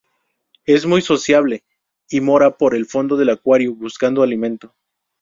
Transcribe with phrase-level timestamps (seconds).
[0.65, 1.63] Es muy sociable,
[2.09, 4.73] y mora por el fondo del acuario, buscando alimento.